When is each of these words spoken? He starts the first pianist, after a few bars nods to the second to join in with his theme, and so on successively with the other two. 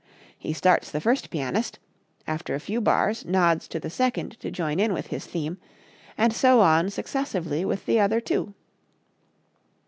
He 0.35 0.51
starts 0.51 0.89
the 0.89 0.99
first 0.99 1.29
pianist, 1.29 1.77
after 2.25 2.55
a 2.55 2.59
few 2.59 2.81
bars 2.81 3.23
nods 3.23 3.67
to 3.67 3.79
the 3.79 3.91
second 3.91 4.31
to 4.39 4.49
join 4.49 4.79
in 4.79 4.93
with 4.93 5.05
his 5.13 5.27
theme, 5.27 5.59
and 6.17 6.33
so 6.33 6.59
on 6.61 6.89
successively 6.89 7.63
with 7.65 7.85
the 7.85 7.99
other 7.99 8.19
two. 8.19 8.55